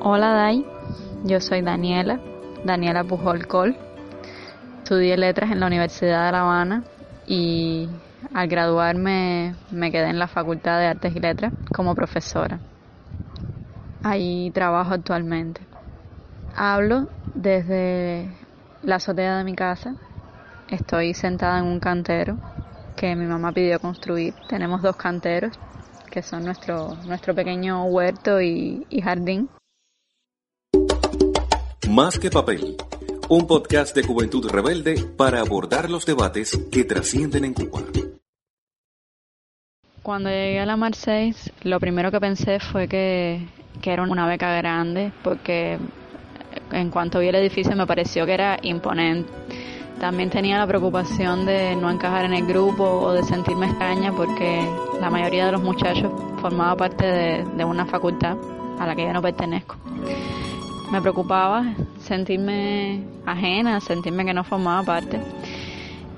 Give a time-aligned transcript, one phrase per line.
[0.00, 0.64] Hola Dai,
[1.24, 2.20] yo soy Daniela,
[2.64, 3.76] Daniela Pujol Col.
[4.84, 6.84] Estudié letras en la Universidad de La Habana
[7.26, 7.88] y
[8.32, 12.60] al graduarme me quedé en la Facultad de Artes y Letras como profesora.
[14.04, 15.62] Ahí trabajo actualmente.
[16.54, 18.30] Hablo desde
[18.84, 19.96] la azotea de mi casa.
[20.70, 22.38] Estoy sentada en un cantero
[22.94, 24.32] que mi mamá pidió construir.
[24.48, 25.58] Tenemos dos canteros
[26.08, 29.50] que son nuestro, nuestro pequeño huerto y, y jardín.
[31.88, 32.76] Más que papel,
[33.30, 37.80] un podcast de Juventud Rebelde para abordar los debates que trascienden en Cuba.
[40.02, 43.48] Cuando llegué a la Mar 6, lo primero que pensé fue que,
[43.80, 45.78] que era una beca grande, porque
[46.72, 49.32] en cuanto vi el edificio me pareció que era imponente.
[49.98, 54.62] También tenía la preocupación de no encajar en el grupo o de sentirme extraña porque
[55.00, 58.36] la mayoría de los muchachos formaba parte de, de una facultad
[58.78, 59.76] a la que ya no pertenezco.
[60.90, 65.20] Me preocupaba sentirme ajena, sentirme que no formaba parte,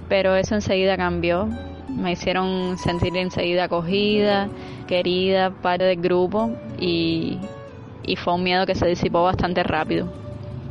[0.08, 1.48] pero eso enseguida cambió.
[1.88, 4.48] Me hicieron sentir enseguida acogida,
[4.86, 7.38] querida, parte del grupo y,
[8.04, 10.06] y fue un miedo que se disipó bastante rápido.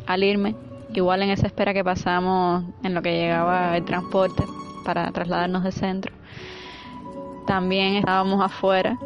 [0.06, 0.54] Al irme,
[0.94, 4.44] igual en esa espera que pasamos en lo que llegaba el transporte
[4.82, 6.12] para trasladarnos de centro,
[7.46, 8.98] también estábamos afuera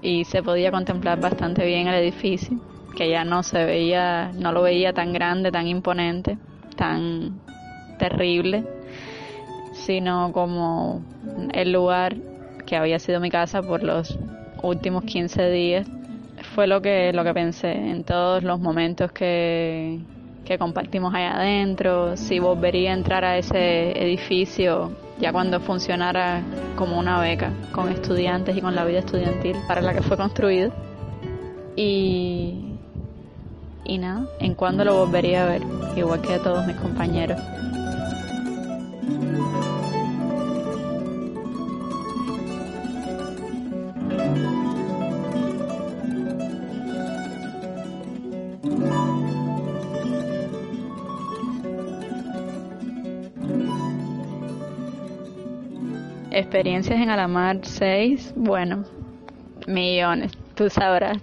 [0.00, 2.58] y se podía contemplar bastante bien el edificio,
[2.96, 6.38] que ya no se veía, no lo veía tan grande, tan imponente,
[6.76, 7.40] tan
[7.98, 8.64] terrible,
[9.72, 11.02] sino como
[11.52, 12.16] el lugar
[12.66, 14.18] que había sido mi casa por los
[14.62, 15.86] últimos 15 días.
[16.54, 20.00] Fue lo que, lo que pensé en todos los momentos que,
[20.44, 24.90] que compartimos allá adentro, si volvería a entrar a ese edificio
[25.20, 26.42] ya cuando funcionara
[26.76, 30.72] como una beca con estudiantes y con la vida estudiantil para la que fue construido.
[31.76, 32.69] Y,
[33.90, 35.62] y nada, en cuándo lo volvería a ver,
[35.96, 37.40] igual que a todos mis compañeros.
[56.30, 58.84] Experiencias en Alamar 6, bueno,
[59.66, 61.18] millones, tú sabrás.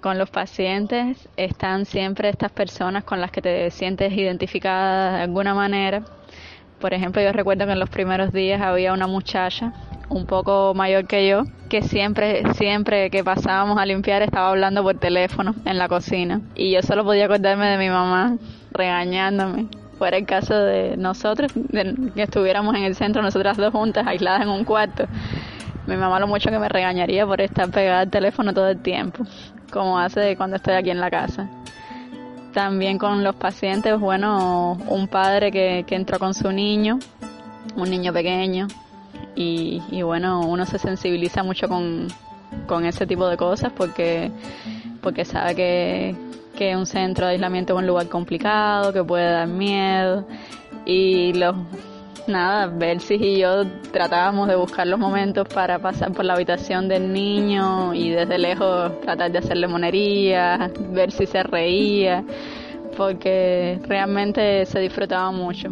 [0.00, 5.52] Con los pacientes están siempre estas personas con las que te sientes identificada de alguna
[5.52, 6.02] manera.
[6.80, 9.74] Por ejemplo, yo recuerdo que en los primeros días había una muchacha
[10.08, 14.98] un poco mayor que yo, que siempre, siempre que pasábamos a limpiar estaba hablando por
[14.98, 16.40] teléfono en la cocina.
[16.54, 18.38] Y yo solo podía acordarme de mi mamá
[18.72, 19.68] regañándome
[20.00, 24.40] fuera el caso de nosotros, de que estuviéramos en el centro, nosotras dos juntas, aisladas
[24.40, 25.04] en un cuarto.
[25.90, 29.24] Mi mamá lo mucho que me regañaría por estar pegada al teléfono todo el tiempo,
[29.72, 31.50] como hace cuando estoy aquí en la casa.
[32.54, 37.00] También con los pacientes, bueno, un padre que, que entró con su niño,
[37.74, 38.68] un niño pequeño,
[39.34, 42.06] y, y bueno, uno se sensibiliza mucho con,
[42.68, 44.30] con ese tipo de cosas porque,
[45.00, 46.14] porque sabe que,
[46.56, 50.24] que un centro de aislamiento es un lugar complicado, que puede dar miedo
[50.86, 51.56] y los
[52.30, 57.12] nada, Belsis y yo tratábamos de buscar los momentos para pasar por la habitación del
[57.12, 62.24] niño y desde lejos tratar de hacerle monería, ver si se reía,
[62.96, 65.70] porque realmente se disfrutaba mucho.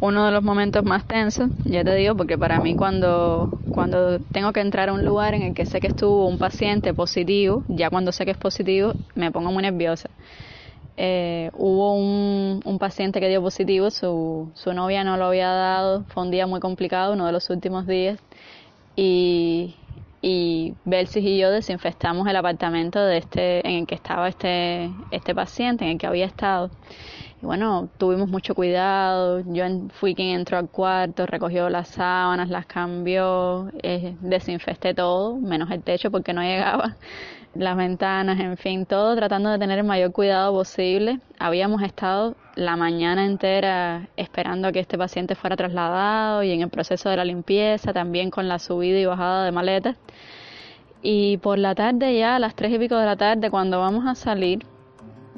[0.00, 4.52] Uno de los momentos más tensos, ya te digo, porque para mí cuando, cuando tengo
[4.52, 7.90] que entrar a un lugar en el que sé que estuvo un paciente positivo, ya
[7.90, 10.08] cuando sé que es positivo, me pongo muy nerviosa.
[10.96, 16.04] Eh, hubo un, un, paciente que dio positivo, su, su novia no lo había dado,
[16.08, 18.18] fue un día muy complicado, uno de los últimos días,
[18.96, 19.76] y,
[20.20, 25.34] y Belsis y yo desinfectamos el apartamento de este, en el que estaba este, este
[25.34, 26.70] paciente, en el que había estado.
[27.42, 29.40] Y bueno, tuvimos mucho cuidado.
[29.46, 29.64] Yo
[29.94, 35.82] fui quien entró al cuarto, recogió las sábanas, las cambió, eh, desinfecté todo, menos el
[35.82, 36.96] techo porque no llegaba,
[37.54, 41.20] las ventanas, en fin, todo tratando de tener el mayor cuidado posible.
[41.38, 46.68] Habíamos estado la mañana entera esperando a que este paciente fuera trasladado y en el
[46.68, 49.96] proceso de la limpieza, también con la subida y bajada de maletas.
[51.02, 54.06] Y por la tarde ya, a las tres y pico de la tarde, cuando vamos
[54.06, 54.58] a salir,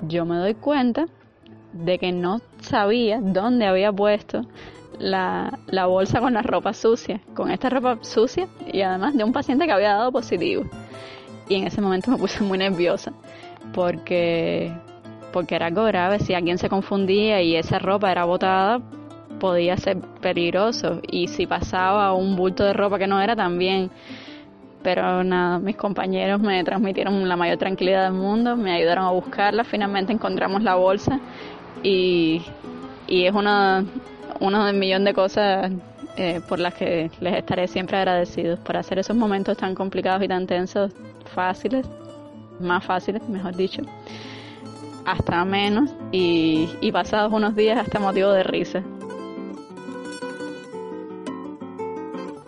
[0.09, 1.07] yo me doy cuenta
[1.73, 4.43] de que no sabía dónde había puesto
[4.99, 9.33] la, la, bolsa con la ropa sucia, con esta ropa sucia y además de un
[9.33, 10.65] paciente que había dado positivo.
[11.49, 13.13] Y en ese momento me puse muy nerviosa
[13.75, 14.73] porque,
[15.33, 18.81] porque era algo grave, si alguien se confundía y esa ropa era botada,
[19.41, 23.91] podía ser peligroso y si pasaba un bulto de ropa que no era también.
[24.83, 29.63] Pero nada, mis compañeros me transmitieron la mayor tranquilidad del mundo, me ayudaron a buscarla,
[29.63, 31.21] finalmente encontramos la bolsa
[31.83, 32.43] y,
[33.07, 33.85] y es una,
[34.41, 35.71] uno del millón de cosas
[36.17, 40.29] eh, por las que les estaré siempre agradecidos por hacer esos momentos tan complicados y
[40.29, 40.93] tan tensos
[41.35, 41.87] fáciles,
[42.61, 43.83] más fáciles, mejor dicho,
[45.05, 48.83] hasta menos y, y pasados unos días hasta motivo de risa.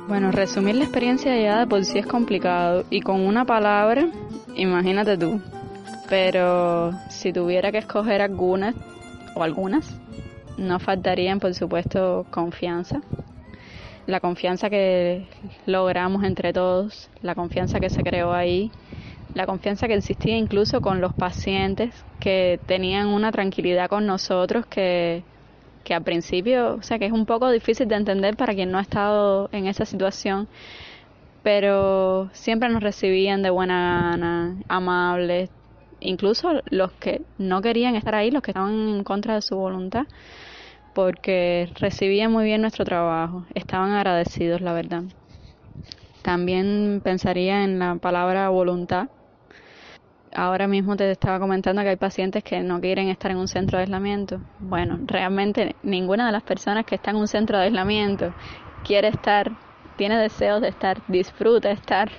[0.06, 4.06] Bueno, resumir la experiencia ya de por sí es complicado y con una palabra,
[4.54, 5.40] imagínate tú.
[6.10, 8.74] Pero si tuviera que escoger algunas,
[9.34, 10.00] o algunas,
[10.56, 13.00] no faltarían, por supuesto, confianza.
[14.06, 15.28] La confianza que
[15.66, 18.70] logramos entre todos, la confianza que se creó ahí,
[19.34, 25.24] la confianza que existía incluso con los pacientes que tenían una tranquilidad con nosotros que,
[25.84, 28.78] que al principio, o sea, que es un poco difícil de entender para quien no
[28.78, 30.48] ha estado en esa situación,
[31.42, 35.50] pero siempre nos recibían de buena gana, amables,
[36.04, 40.04] incluso los que no querían estar ahí, los que estaban en contra de su voluntad,
[40.94, 45.02] porque recibían muy bien nuestro trabajo, estaban agradecidos, la verdad.
[46.22, 49.08] También pensaría en la palabra voluntad.
[50.34, 53.78] Ahora mismo te estaba comentando que hay pacientes que no quieren estar en un centro
[53.78, 54.40] de aislamiento.
[54.58, 58.32] Bueno, realmente ninguna de las personas que está en un centro de aislamiento
[58.84, 59.52] quiere estar,
[59.96, 62.10] tiene deseos de estar, disfruta estar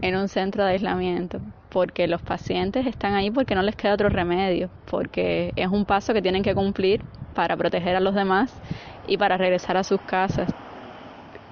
[0.00, 1.40] en un centro de aislamiento
[1.72, 6.12] porque los pacientes están ahí porque no les queda otro remedio, porque es un paso
[6.12, 7.02] que tienen que cumplir
[7.34, 8.52] para proteger a los demás
[9.08, 10.52] y para regresar a sus casas,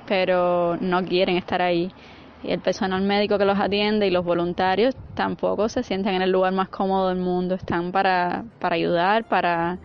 [0.07, 1.91] pero no quieren estar ahí.
[2.43, 6.31] Y el personal médico que los atiende y los voluntarios tampoco se sienten en el
[6.31, 9.79] lugar más cómodo del mundo, están para, para ayudar, para,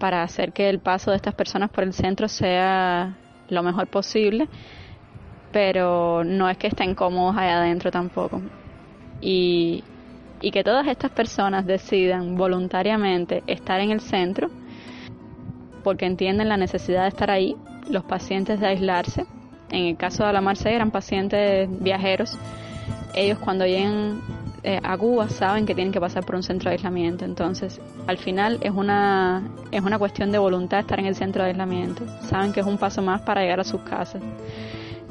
[0.00, 3.16] para hacer que el paso de estas personas por el centro sea
[3.48, 4.48] lo mejor posible,
[5.52, 8.42] pero no es que estén cómodos allá adentro tampoco
[9.20, 9.84] y,
[10.40, 14.50] y que todas estas personas decidan voluntariamente estar en el centro
[15.82, 17.56] porque entienden la necesidad de estar ahí,
[17.88, 19.26] los pacientes de aislarse.
[19.70, 22.38] En el caso de la Marseille eran pacientes viajeros.
[23.14, 24.20] Ellos cuando llegan
[24.62, 27.24] eh, a Cuba saben que tienen que pasar por un centro de aislamiento.
[27.24, 31.50] Entonces, al final es una, es una cuestión de voluntad estar en el centro de
[31.50, 32.04] aislamiento.
[32.22, 34.22] Saben que es un paso más para llegar a sus casas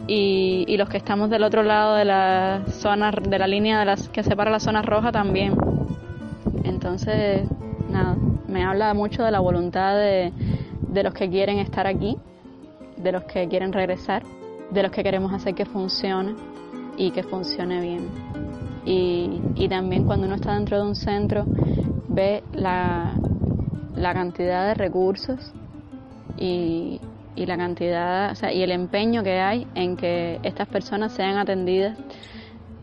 [0.08, 4.10] y, los que estamos del otro lado de la zona, de la línea de las,
[4.10, 5.54] que separa la zona roja también.
[6.64, 7.48] Entonces,
[7.90, 8.16] nada,
[8.48, 10.32] me habla mucho de la voluntad de,
[10.90, 12.18] de los que quieren estar aquí,
[12.98, 14.24] de los que quieren regresar,
[14.72, 16.36] de los que queremos hacer que funcione
[16.98, 18.08] y que funcione bien.
[18.86, 21.46] Y, y también cuando uno está dentro de un centro
[22.08, 23.14] ve la,
[23.96, 25.54] la cantidad de recursos
[26.38, 27.02] y,
[27.38, 31.38] y la cantidad o sea, y el empeño que hay en que estas personas sean
[31.38, 31.98] atendidas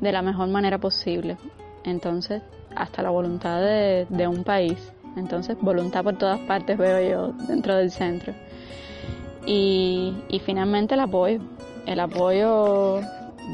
[0.01, 1.37] de la mejor manera posible.
[1.85, 2.43] Entonces,
[2.75, 4.93] hasta la voluntad de, de un país.
[5.17, 8.33] Entonces, voluntad por todas partes veo yo dentro del centro.
[9.47, 11.41] Y, y finalmente el apoyo,
[11.87, 13.01] el apoyo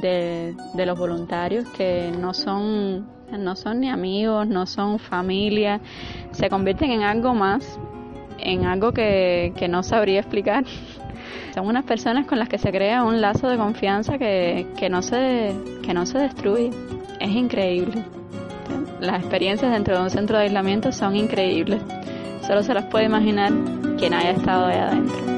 [0.01, 5.81] de, de, los voluntarios que no son, no son ni amigos, no son familia,
[6.31, 7.79] se convierten en algo más
[8.43, 10.65] en algo que, que no sabría explicar.
[11.55, 15.03] Son unas personas con las que se crea un lazo de confianza que, que, no
[15.03, 16.71] se, que no se destruye.
[17.19, 18.05] Es increíble.
[19.01, 21.81] Las experiencias dentro de un centro de aislamiento son increíbles.
[22.47, 23.53] Solo se las puede imaginar
[23.99, 25.30] quien haya estado ahí adentro.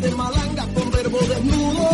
[0.00, 1.88] De malanga con verbo desnudo.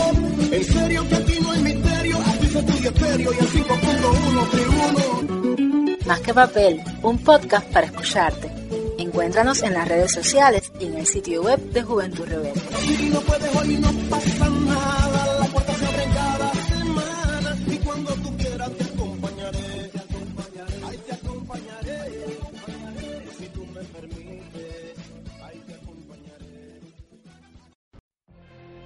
[0.53, 5.97] En serio que aquí no hay misterio, aquí se estudia estéreo y el 5.1 tribuno.
[6.07, 8.53] Más que papel, un podcast para escucharte.
[8.99, 12.63] Encuéntranos en las redes sociales y en el sitio web de Juventud Rebelde.
[12.81, 14.56] Si no puedes hoy no pasa